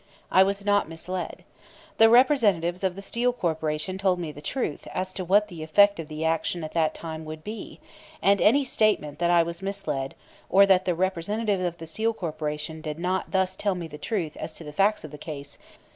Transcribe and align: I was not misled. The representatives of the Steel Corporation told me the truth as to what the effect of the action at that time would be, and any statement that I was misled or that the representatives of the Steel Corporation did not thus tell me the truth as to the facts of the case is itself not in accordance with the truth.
I 0.31 0.41
was 0.41 0.65
not 0.65 0.89
misled. 0.89 1.43
The 1.99 2.09
representatives 2.09 2.83
of 2.83 2.95
the 2.95 3.03
Steel 3.03 3.31
Corporation 3.31 3.99
told 3.99 4.17
me 4.17 4.31
the 4.31 4.41
truth 4.41 4.87
as 4.91 5.13
to 5.13 5.23
what 5.23 5.47
the 5.47 5.61
effect 5.61 5.99
of 5.99 6.07
the 6.07 6.25
action 6.25 6.63
at 6.63 6.71
that 6.71 6.95
time 6.95 7.23
would 7.25 7.43
be, 7.43 7.79
and 8.19 8.41
any 8.41 8.63
statement 8.63 9.19
that 9.19 9.29
I 9.29 9.43
was 9.43 9.61
misled 9.61 10.15
or 10.49 10.65
that 10.65 10.85
the 10.85 10.95
representatives 10.95 11.63
of 11.65 11.77
the 11.77 11.85
Steel 11.85 12.13
Corporation 12.13 12.81
did 12.81 12.97
not 12.97 13.29
thus 13.29 13.55
tell 13.55 13.75
me 13.75 13.87
the 13.87 13.99
truth 13.99 14.35
as 14.37 14.53
to 14.53 14.63
the 14.63 14.73
facts 14.73 15.03
of 15.03 15.11
the 15.11 15.19
case 15.19 15.19
is 15.19 15.35
itself 15.35 15.35
not 15.35 15.35
in 15.35 15.39
accordance 15.39 15.69
with 15.69 15.75
the 15.75 15.77
truth. 15.77 15.87